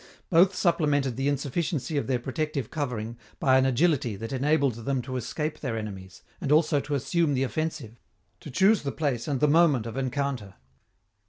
[0.31, 5.15] Both supplemented the insufficiency of their protective covering by an agility that enabled them to
[5.15, 7.99] escape their enemies, and also to assume the offensive,
[8.39, 10.55] to choose the place and the moment of encounter.